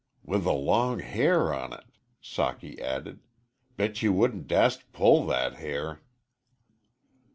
"With 0.25 0.47
a 0.47 0.51
long 0.51 0.97
hair 0.97 1.53
on 1.53 1.73
it," 1.73 1.83
Socky 2.23 2.79
added. 2.79 3.19
"Bet 3.77 4.01
you 4.01 4.11
wouldn't 4.11 4.47
dast 4.47 4.91
pull 4.93 5.27
that 5.27 5.57
hair." 5.57 6.01